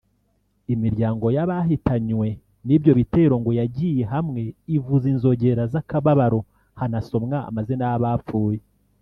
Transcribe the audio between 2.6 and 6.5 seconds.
n’ibyo bitero ngo yagiye hamwe ivuza inzogera z’akababaro